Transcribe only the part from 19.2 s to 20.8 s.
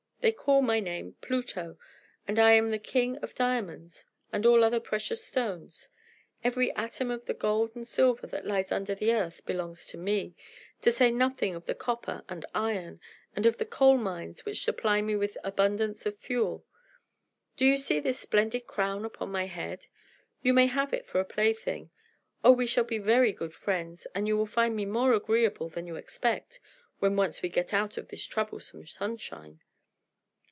my head? You may